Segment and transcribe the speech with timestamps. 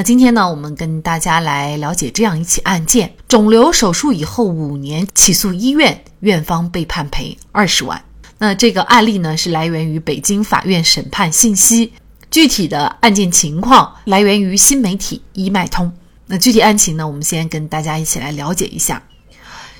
[0.00, 8.02] 那今天呢，我们跟大家来了解这样一起案件：肿瘤手术以后五年起诉医院，院方被判赔二十万。
[8.38, 11.92] 那这个案例呢，是来源于北京法院审判信息，
[12.30, 15.92] 具体的案件情况来源于新媒体医脉通。
[16.24, 19.02] 那具体案情呢，我们先跟大家一起来了解一下。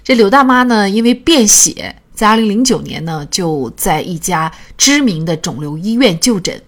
[0.05, 1.97] 这柳大妈呢，因为便血。
[2.14, 6.62] 在二零零九年呢，就在一家知名的肿瘤医院就诊。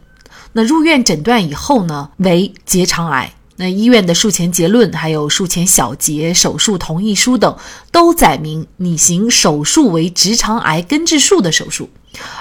[0.55, 3.31] 那入院诊断以后呢，为结肠癌。
[3.63, 7.57] 那医院的术前结论，还有术前小结手术同意书等，
[7.93, 11.89] 都载明拟行手术为直肠癌根治术的手术。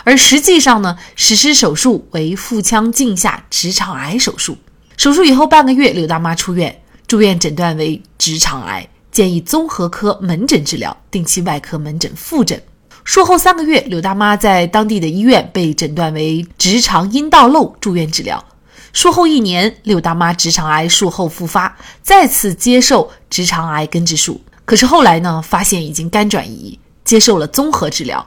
[0.03, 4.57] 而实际上呢，实施手术为腹腔镜下直肠癌手术。
[4.97, 12.59] 手术以后半个月，刘大妈出院，住院诊断为直肠癌，建议综合科门诊治疗，定期外科门诊复诊。
[13.03, 18.43] 术后三个月，刘大妈在当地的医院被诊断为直肠阴道瘘，住院治疗。
[18.93, 24.41] 术后一年，柳大妈直肠癌术后复发，再次接受直肠癌根治术。
[24.65, 28.25] 可是后来呢，发现已经肝转移，接受了综合治疗。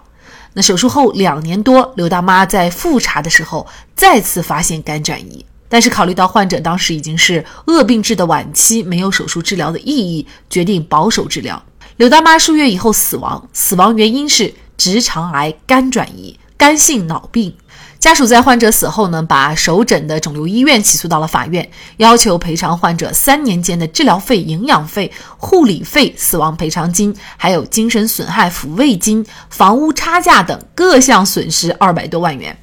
[0.53, 11.63] 那手术后两年多，柳大妈在复查的时候再次发现肝转移，但是考虑到患者当时已经是恶病质的晚期，没有手术治疗的意义，决定保守治疗。
[11.97, 14.55] 柳大妈数月以后死亡，死亡原因是。
[14.77, 17.55] 直肠癌肝转移，肝性脑病。
[18.05, 21.67] 家属在患者死后呢，把首诊的肿瘤医院起诉到了法院，
[21.97, 32.55] 要求赔偿患者三年间的治疗费、营养费、护理费、死亡赔偿金，还有精神损害抚慰金、房屋差价等各项损失二百多万元。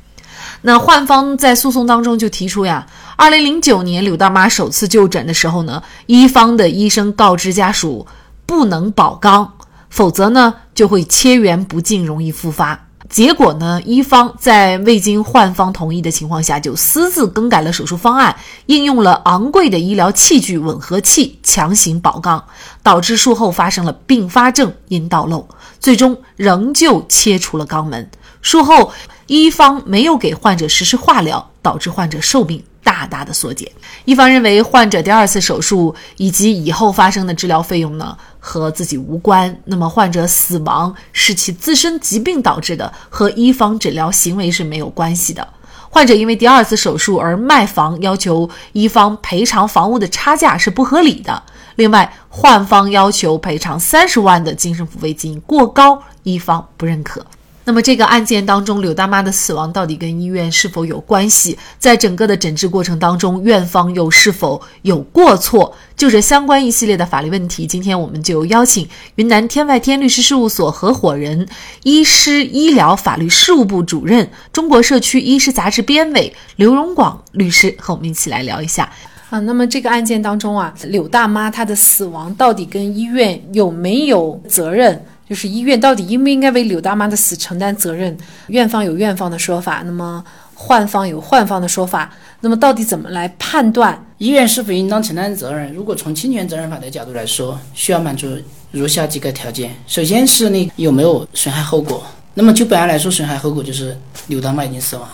[0.61, 8.05] 那患方在诉讼当中就提出呀，二零零九年柳大妈首次就诊的时候呢，医方的医生告知家属
[8.45, 9.49] 不能保肛。
[9.89, 12.90] 否则呢，就会切缘不净，容易复发。
[13.11, 18.33] 结果呢，医方在未经患方同意的情况下，就私自更改了手术方案，
[18.67, 22.41] 应用了昂贵的医疗器具吻合器，强行保肛，
[22.81, 25.45] 导致术后发生了并发症阴道漏，
[25.77, 28.09] 最终仍旧切除了肛门。
[28.41, 28.93] 术后，
[29.27, 32.63] 医方没有给患者实施化疗，导致患者寿命。
[32.83, 33.69] 大大的缩减。
[34.05, 45.47] 一方认为患者第二次手术以及以后发生的治疗费用呢和自己无关，那么患者死亡是其自身疾病导致的，和一方诊疗行为是没有关系的。
[45.89, 51.43] 患者因为第二次手术而卖房，要求一方赔偿房屋的差价是不合理的。
[51.75, 57.25] 另外，患方要求赔偿三十万的精神抚慰金过高，一方不认可。
[57.71, 61.57] 那么这个案件当中，柳大妈的死亡到底跟医院是否有关系？
[61.79, 65.73] 在整个的诊治过程当中，院方又是否有过错？
[65.95, 71.47] 就这相关一系列的法律问题，今天我们就邀请云南天外天律师事务所合伙人、
[71.83, 78.91] 医师医疗法律事务部主任、中国社区医师杂志编委刘荣广律师和我们一起来聊一下
[79.29, 79.39] 啊。
[79.39, 85.05] 那么这个案件当中啊，柳大妈她的死亡到底跟医院有没有责任？
[85.31, 88.17] 就是医院到底应不应该为柳大妈的死承担责任？
[88.47, 90.21] 院方有院方的说法，那么
[90.53, 95.71] 患方有患方的说法，那么到底怎么来判断医院是否应当承担责任？
[95.71, 98.27] 如果从侵权责任法的角度来说，需要满足
[98.71, 102.03] 如下几个条件：首先是你有没有损害后果。
[102.33, 105.07] 那么就本案来说，损害后果就是柳大妈已经死亡。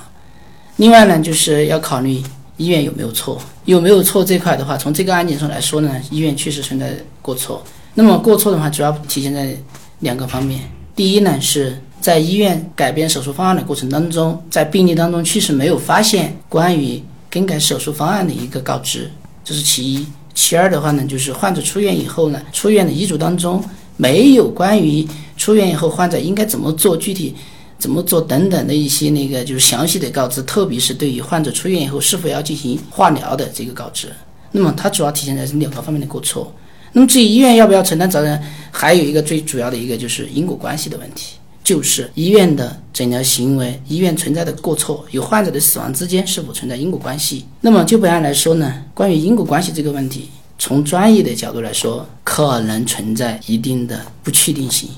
[0.77, 2.19] 另外呢，就是要考虑
[2.57, 6.91] 医院有没有错，有没有错这块的话，从这个案件上来说呢，医院确实存在
[7.21, 7.63] 过错。
[7.93, 9.55] 那么过错的话，主要体现在。
[9.99, 10.61] 两个方面，
[10.95, 19.09] 第一呢是在医院改变手术方案的过程当中，在病历当中确实没有发现关于更改手术方案的一个告知，
[19.43, 20.05] 这是其一。
[20.33, 23.63] 其二的话呢，就是患者出院以后呢，出院的医嘱当中
[23.95, 27.35] 没有关于出院以后患者应该怎么做、具体
[27.79, 34.09] 怎么做等等的一些那个就是详细的告知，特别是对于患者出院以后是否要进行化疗的这个告知。
[34.51, 36.53] 那么它主要体现在是两个方面的过错。
[36.91, 38.41] 那么至于医院要不要承担责任，
[38.71, 47.45] 还有一个最主要的一个就是因果关系的问题，就是医院的诊疗行为、医院存在的过错与患者的死亡之间是否存在因果关系。
[47.61, 54.89] 那么就本案来说呢，关于因果关系这个问题，从专业的角度来说，可能存在一定的不确定性，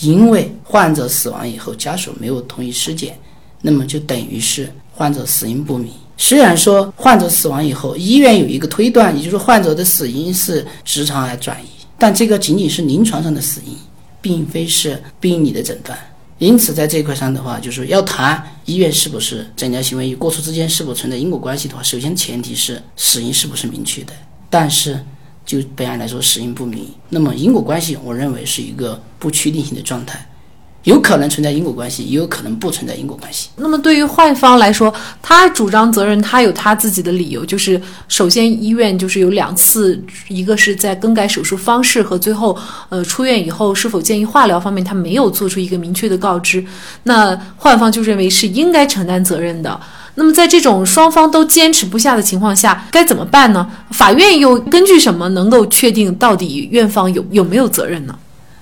[0.00, 3.16] 因为患者死亡以后，家属没有同意尸检，
[3.60, 5.92] 那么就等于是患者死因不明。
[6.16, 11.66] 虽然说患者死亡以后，医院有一个推断，也就是患者的死因是直肠癌转移，
[11.98, 13.76] 但这个仅仅是临床上的死因，
[14.20, 15.98] 并非是病理的诊断。
[16.38, 24.12] 因此在这一块上的话，就是要谈医院是不是诊疗行为与过错之间是否存在因果关系的话，首先前提是死因是不是明确的。
[24.50, 24.98] 但是
[25.44, 30.26] 就本案来说，死因不明，那么因果关系，我认为是一个不确定性的状态。
[30.86, 33.48] 有可能存在因果关系，也有可能不存在因果关系。
[33.56, 42.56] 那么对于患方来说，他主张责任，他有他自己的理由，就是首先医院就是有两次，一个是在更改手术方式和最后
[42.88, 46.64] 呃出院以后是否建议化疗方面，他没有做出一个明确的告知，
[47.02, 49.80] 那患方就认为是应该承担责任的。
[50.14, 53.68] 那么在这种双方都坚持不下的情况下，该怎么办呢？
[53.90, 58.16] 法院又根据什么能够确定到底院方有有没有责任呢？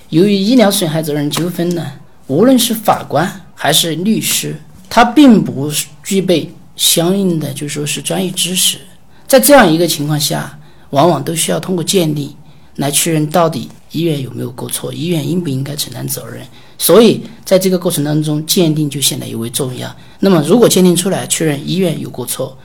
[0.08, 1.84] 由于医疗损害责任纠纷呢？
[2.26, 4.56] 无论是法官还是律师，
[4.88, 5.70] 他并不
[6.02, 8.78] 具备相应的就说是专业知识，
[9.26, 10.58] 在这样一个情况下，
[10.90, 12.34] 往往都需要通过鉴定
[12.76, 16.42] 来确认到底医院有没有过错，医院应不应该承担责任。
[16.76, 19.94] 所以，在这个过程当中，鉴定就显得尤为重要。
[20.18, 22.56] 那么，如果鉴定出来确认医院有过错，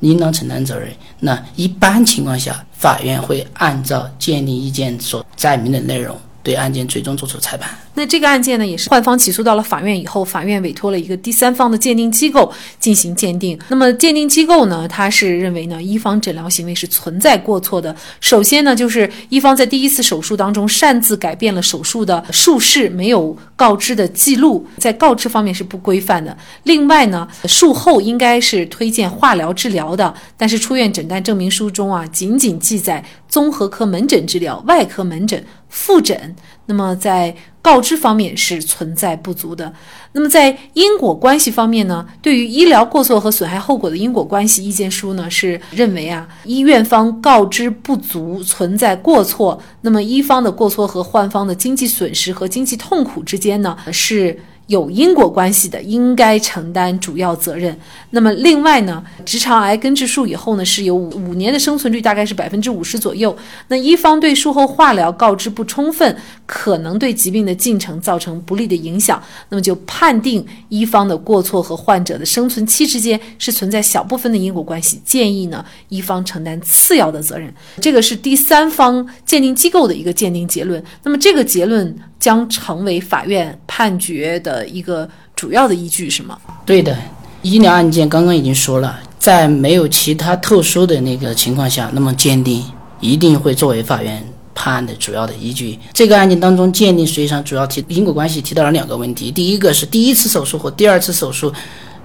[0.00, 6.16] 应当承担责任，那一般情况下，法院会按照鉴定意见所载明的内容。
[6.42, 7.70] 对案件最终作出裁判。
[7.94, 13.58] 那这个案件呢，也是患方起诉到了法院以后，法院委托了一个第三方的鉴定机构进行鉴定。
[13.68, 17.94] 那么鉴定机构呢，他是认为呢，医方诊疗行为是存在过错的。
[18.20, 26.34] 首先呢，就是医方在第一次手术当中擅自改变了手术的术式，没有告知的记录，在告知方面是不规范的。
[26.62, 35.44] 另外呢，术后应该是推荐化疗治疗的，但是出院诊断证明书中啊，仅仅记载综合科门诊治疗、外科门诊。
[35.70, 36.36] 复诊，
[36.66, 39.72] 那么在告知方面是存在不足的。
[40.12, 42.06] 那么在因果关系方面呢？
[42.20, 49.62] 对于医疗过错和损害后果的因果关系意见书呢，是认为啊，医院方告知不足，存在过错。
[49.80, 54.38] 那么医方的过错和患方的经济损失和经济痛苦之间呢，是。
[54.70, 57.76] 有因果关系的，应该承担主要责任。
[58.10, 63.36] 那么另外呢，直肠癌根治术以后呢，是有五五年的生存率，大概是百分之五十左右。
[63.66, 77.52] 那一方对术后化疗告知不充分，可能对疾病的进程造成不利的影响，那么就判定一方的过错和患者的生存期之间是存在小部分的因果关系，建议呢一方承担次要的责任。
[77.80, 80.80] 这个是第三方鉴定机构的一个鉴定结论。
[81.02, 81.92] 那么这个结论。
[82.20, 86.38] 将成为法院判决的一个主要的依据，是吗？
[86.66, 86.96] 对的，
[87.40, 92.62] 医疗案件刚刚已经说了，在没有其他特殊的那个情况下，那么鉴定
[93.00, 94.22] 一定会作为法院
[94.54, 95.78] 判案的主要的依据。
[95.94, 101.50] 这个案件当中，鉴定实际上主要提因果关系提到了两个问题，第一个是第一次手术和第二次手术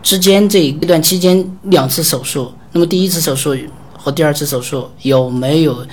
[0.02, 3.54] 之间这一段期间两次手术，那么第一次手术
[3.98, 5.86] 和第二次手术有没有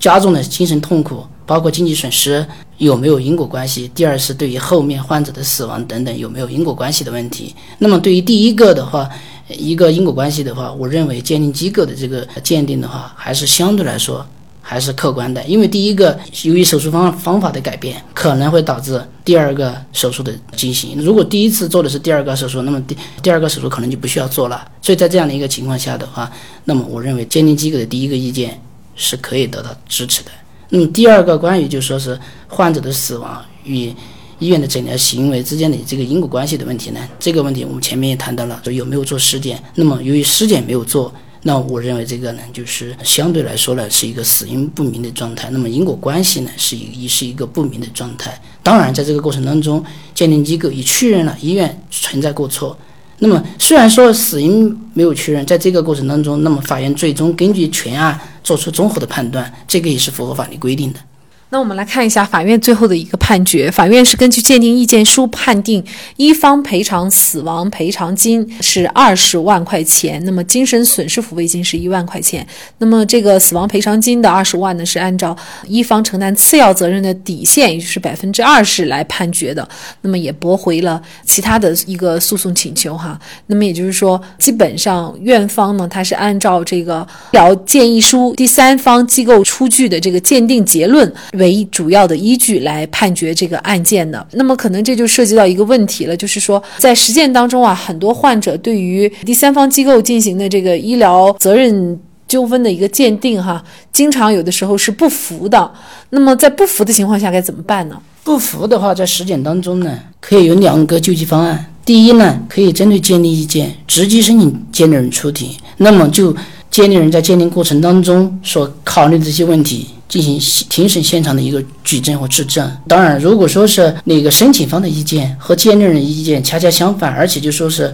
[0.00, 1.22] 加重的精神痛苦？
[1.44, 2.44] 包括经济损失
[2.78, 3.90] 有没有因果关系？
[3.94, 7.54] 第二是对于后面患者的死亡等等有没有因果关系的问题。
[7.78, 9.08] 那么对于第一个的话，
[9.48, 14.26] 一个因果关系的话，我认为鉴定机构的这个鉴定的话，还是相对来说
[14.60, 15.42] 还是客观的。
[15.44, 21.00] 因为第一个由于手术方方法的改变，可能会导致第二个手术的进行。
[21.02, 24.68] 如果第一次做的是第二个手术，那么第第二个手术可能就不需要做了。
[24.82, 26.30] 所以在这样的一个情况下的话，
[26.64, 28.60] 那么我认为鉴定机构的第一个意见
[28.96, 30.30] 是可以得到支持的。
[30.70, 32.18] 那么第二个关于就说是
[32.48, 33.92] 患者的死亡与
[34.38, 37.00] 医院的诊疗行为之间的这个因果关系的问题呢？
[37.18, 39.62] 这个问题我们前面也谈到了，说有没有做尸检。
[39.76, 45.48] 那么由于尸检没有做，那我认为这个呢就是相对来说呢是一个死因不明的状态。
[45.50, 48.38] 那么因果关系呢是一是一个不明的状态。
[48.62, 49.82] 当然在这个过程当中，
[50.14, 52.76] 鉴定机构已确认了医院存在过错。
[53.18, 61.00] 那么虽然说死因没有确认，在这个过程当中，那么法院最终根据全案做出综合的判断，这个也是符合法律规定的。
[61.48, 63.70] 那我们来看一下法院最后的一个判决。
[63.70, 65.82] 法院是根据鉴定意见书判定，
[66.16, 72.44] 一方赔偿死亡赔偿金是二十万块钱，那么精神损失抚慰金是一万块钱。
[72.78, 75.36] 那么这个死亡赔偿金的二十万呢，是按照
[75.68, 79.66] 一方承担次要责任的底线，也就是百分之二十来判决的。
[80.00, 83.16] 那么也驳回了其他的一个诉讼请求哈。
[83.46, 91.10] 那么也就是说，基本上院方呢，他是按照这个医疗建议书第三方机构出具的这个鉴定结论。
[91.36, 103.62] 为主要的依据来判决这个案件的，那么可能这就涉及到一个问题了，就是说在实践当中啊，很多患者对于第三方机构进行的这个医疗责任纠纷的一个鉴定，哈，
[103.92, 105.70] 经常有的时候是不服的。
[106.10, 107.96] 那么在不服的情况下该怎么办呢？
[108.24, 111.72] 不服的话，在实践当中呢，可以有两个救济方案。
[111.84, 116.34] 第一呢，可以针对鉴定意见直接申请鉴定人出庭，那么就
[116.68, 119.90] 鉴定人在鉴定过程当中所考虑的这些问题。
[120.08, 122.70] 进行庭审现场的一个举证或质证。
[122.86, 127.92] 当然，如果说是那个申请方的意见和鉴定人意见恰恰相反，而且就说是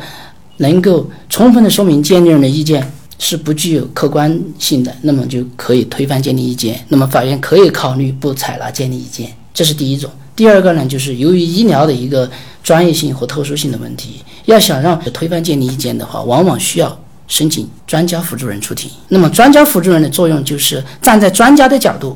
[0.59, 2.87] 能够充分的说明鉴定人的意见
[3.19, 6.85] 是不具有客观性的，那么就可以推翻鉴定意见。
[6.89, 10.11] 那么法院可以考虑不采纳鉴定意见，这是第一种。
[10.35, 12.31] 第二个呢，就是由于医疗的一个
[12.63, 16.99] 专业性和特殊性的问题，要想让推翻鉴定意见的话，往往需要。
[17.33, 22.15] 申请专家辅助人出庭，那么专家辅助人的作用就是站在专家的角度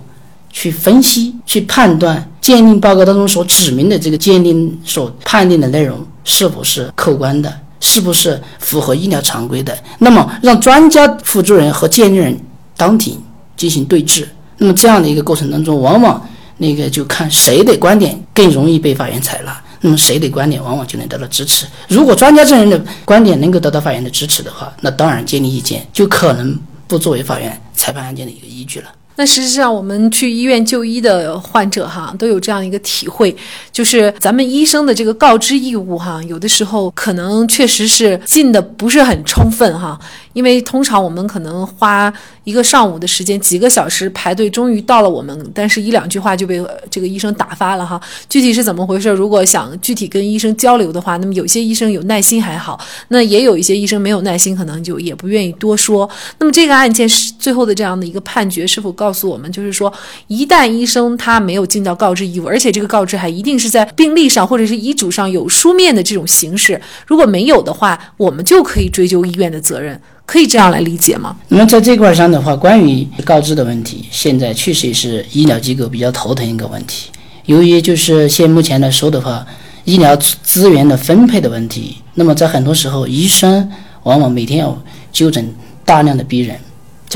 [0.53, 9.75] 去分析、去判断鉴定报告当中所指明的这个鉴定所判定的内容是否是客观的，是不是符合医疗常规的。
[10.01, 12.39] 那么让专家辅助人和鉴定人
[12.77, 13.19] 当庭
[13.57, 16.23] 进行对质，那么这样的一个过程当中，往往
[16.59, 19.59] 那个就看谁的观点更容易被法院采纳。
[19.87, 21.65] 那么谁的观点往往就能得到支持？
[21.89, 28.91] 如果专家证人的观点能够得到法院的支持的话，那当然鉴定意见就可能不作为法院裁判案件的一个依据了。
[29.17, 33.35] 那实际上，我们去医院就医的患者哈，都有这样一个体会，
[33.73, 39.99] 就是咱们医生的这个告知义务哈，有的时候可能确实是尽的不是很充分哈。
[40.35, 42.13] 因为通常我们可能花
[42.45, 47.99] 一个上午的时间，几个小时排队，终于到了我们，但是一两句话就被这个医生打发了哈。
[48.29, 49.09] 具体是怎么回事？
[49.09, 56.07] 如果想具体跟医生交流的话，那么有些医生有耐心还好，那也有一些医生没有耐心，可能就也不愿意多说。
[56.39, 59.93] 那么这个案件是最后的这样的一个判决，是否高告诉我们，就是说，
[60.27, 70.01] 一旦医生他没有尽到告知义务，而且这个告知还一定是在病历上或者是遗嘱上有书面的这种形式，如果没有的话，我们就可以追究医院的责任。
[70.25, 71.37] 可以这样来理解吗？
[71.47, 77.11] 那么在这块上的话，关于告知的问题，现在确实也是医疗机构比较头疼一个问题。
[77.45, 79.47] 由于就是现目前来说的话，
[79.85, 83.71] 医疗资源的分配的问题，那么在很多时候，医生
[84.03, 84.77] 往往每天要
[85.13, 85.49] 纠正
[85.85, 86.59] 大量的病人，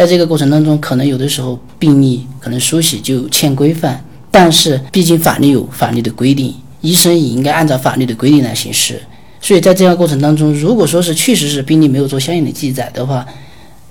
[0.00, 8.98] 在这个过程当中，可能有的时候病历可能书写就欠规范，但是毕竟法律有法律的规定，医生也应该按照法律的规定来行事。
[9.42, 13.26] 所以在这样过程当中，如果说是确实是病历没有做相应的记载的话，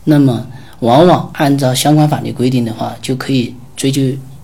[0.05, 0.43] 那么
[0.79, 4.01] 往往按照相关法律规定的话，就可以追究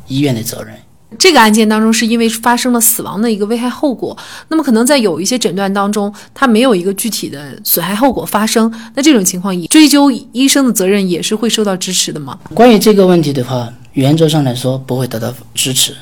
[0.07, 0.71] 医院的责任。
[1.17, 4.15] 这个案件当中是因为发生了死亡的一个危害后果，
[4.49, 12.37] 那么可能在有一些诊断当中，它没有一个具体的损害后果发生，那这种情况也，追究医生的责任也是会受到支持的吗？
[12.53, 15.93] 关于这个问题的话，原则上来说不会得到支持。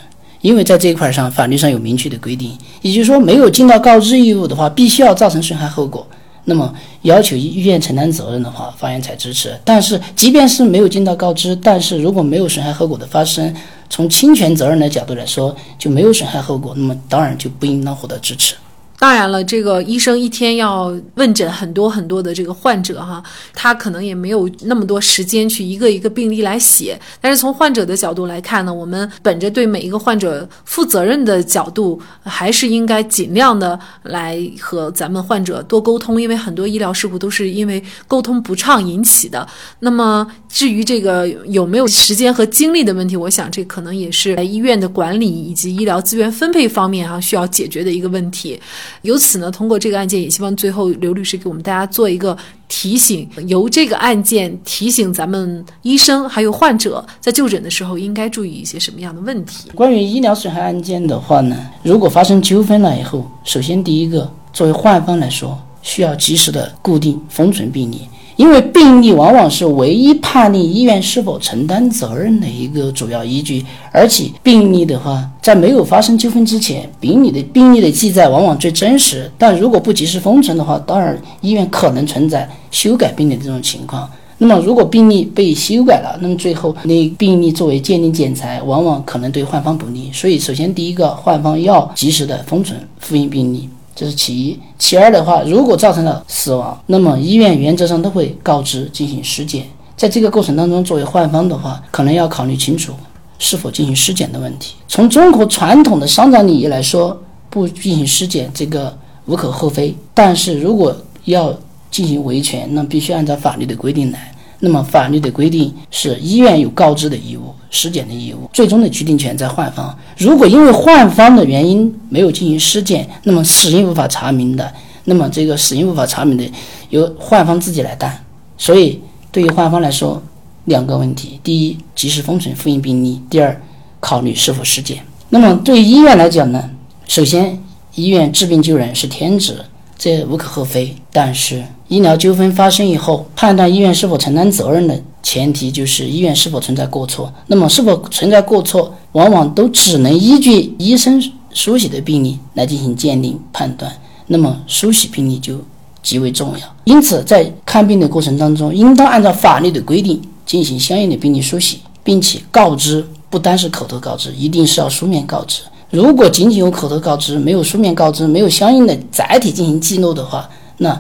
[0.42, 2.52] 因为在这一块上，法律上有明确的规定，
[2.82, 6.06] 也就是说，没有尽到告知义务的话，必须要造成损害后果。
[6.46, 6.74] 那么
[7.04, 9.58] 要求医院承担责任的话，法院才支持。
[9.64, 13.56] 但是，即便是没有尽到告知，但是如果没有损害后果的发生，
[13.90, 18.56] 从侵权责任的角度来说，就没有损害后果，那么当然就不应当获得支持。
[19.04, 23.22] 当然了，这个医生一天要问诊很多很多的这个患者哈，
[23.54, 26.98] 他可能也没有那么多时间去一个一个病例来写。
[27.20, 39.46] 但是从患者的角度来看呢，我们本着对每一个患者负责任的角度，还是应该尽量的来和咱们患者多沟通，因为很多医疗事故都是因为沟通不畅引起的。
[39.80, 48.58] 那么至于这个有没有时间和精力的问题，我想这可能也是在医院的管理以及医疗资源分配方面哈需要解决的一个问题。
[49.02, 59.70] 由此呢，通过这个案件，也希望最后刘律师给我们大家做一个提醒，由这个案件提醒咱们医生还有患者在就诊的时候应该注意一些什么样的问题。
[59.76, 68.02] 关于医疗损害案件的话呢，如果发生纠纷了以后，首先第一个，作为患方来说，需要及时的固定封存病历。
[68.36, 79.32] 因为病历往往是唯一判定医院是否承担责任的一个主要依据，而且病历的话，在没有发生纠纷之前，病历的病历的记载往往最真实。
[79.38, 84.10] 但如果不及时封存的话，当然医院可能存在修改病历这种情况。
[84.40, 90.10] 那么，如果病历被修改了，那么最后那病历作为鉴定检材，往往可能对患方不利。
[90.12, 93.70] 所以，首先第一个，患方要及时的封存复印病历。
[93.96, 99.66] 这是其一，其二的话，如果造成了死亡，那么医院原则上都会告知进行尸检。
[99.96, 102.94] 在这个过程当中，作为患方的话，可能要考虑清楚
[103.38, 104.74] 是否进行尸检的问题。
[104.88, 108.98] 从中国传统的丧葬礼仪来说，不进行尸检这个
[109.28, 109.96] 无可厚非。
[110.14, 110.96] 但是如果
[111.26, 111.56] 要
[111.92, 114.33] 进行维权，那必须按照法律的规定来。
[114.66, 119.94] 那么法律的规定是医院有告知的义务、尸检的义务，最终的决定权在患方。
[120.18, 126.50] 如果因为患方的原因没有进行尸检，那么死因无法查明的，那么这个死因无法查明的
[126.92, 128.18] 由患方自己来担。
[128.58, 129.02] 所以
[129.34, 130.24] 对于患方来说，
[130.64, 133.62] 两个问题：第一，及时封存复印病历；第二，
[134.00, 135.00] 考虑是否尸检。
[135.28, 136.70] 那么对于医院来讲呢？
[137.06, 137.62] 首先，
[137.96, 139.58] 医院治病救人是天职。
[140.04, 147.32] 这无可厚非，但是医疗纠纷发生以后，判断医院是否承担责任的前提就是医院是否存在过错。
[147.48, 153.90] 那么是否存在过错，往往都只能依据医生书写的病历来进行鉴定判断。
[154.28, 155.58] 那么书写病历就
[156.02, 156.76] 极为重要。
[156.84, 165.62] 因此，在看病的过程当中，应当按照法律的规定进行相应的病历书写，并且告知不单是口头告知，一定是要书面告知。
[165.94, 171.00] 如果仅仅有口头告知，没有书面告知，没有相应的载体进行记录的话，那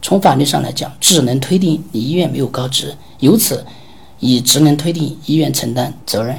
[0.00, 3.62] 从法律上来讲，只能推定你医院没有告知，由此
[4.18, 6.34] 也只能推定医院承担责任。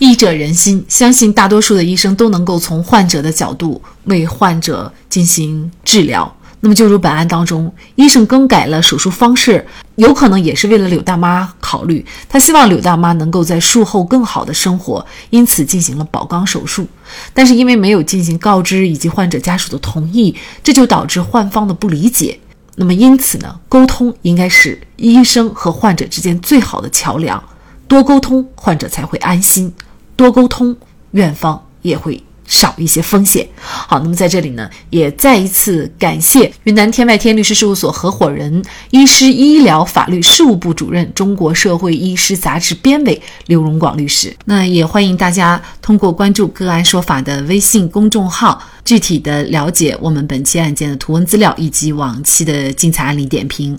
[0.00, 6.34] 医者仁心，相信大多数的医生都能够从患者的角度为患者进行治疗。
[6.58, 9.64] 那么，就如本案当中，医生更改了手术方式，
[10.00, 16.86] 有可能也是为了柳大妈考虑，他希望柳大妈能够在术后更好的生活，因此进行了保肛手术。
[17.34, 22.40] 但是因为没有进行告知以及患者家属的同意，这就导致患方的不理解。
[22.76, 27.42] 那么因此呢，沟通应该是医生和患者之间最好的桥梁，
[27.86, 29.70] 多沟通，患者才会安心；
[30.16, 30.74] 多沟通，
[31.10, 32.22] 院方也会。
[32.50, 33.48] 少一些风险。
[33.56, 44.36] 好，那么在这里呢，也再一次感谢云南天外天律师事务所合伙人、医师医疗法律事务部主任、中国社会医师杂志编委刘荣广律师。
[44.46, 53.78] 那也欢迎大家通过关注“个案说法”的微信公众号，具体的了解我们本期案件的图文资料以及往期的精彩案例点评。